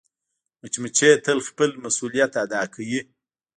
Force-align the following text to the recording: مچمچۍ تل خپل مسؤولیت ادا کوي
مچمچۍ 0.59 1.13
تل 1.23 1.39
خپل 1.47 1.69
مسؤولیت 1.83 2.31
ادا 2.43 2.61
کوي 2.73 2.99